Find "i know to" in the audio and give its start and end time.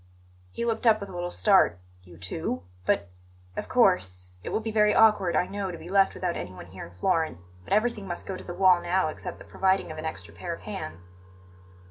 5.35-5.77